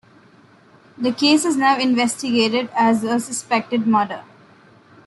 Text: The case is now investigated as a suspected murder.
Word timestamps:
The 0.97 1.11
case 1.11 1.45
is 1.45 1.55
now 1.57 1.77
investigated 1.77 2.71
as 2.73 3.03
a 3.03 3.19
suspected 3.19 3.85
murder. 3.85 4.23